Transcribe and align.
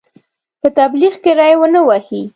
په 0.61 0.67
تبلیغ 0.79 1.13
کې 1.23 1.31
ری 1.39 1.53
ونه 1.59 1.81
وهي. 1.87 2.21